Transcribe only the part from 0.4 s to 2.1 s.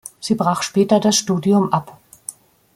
später das Studium ab.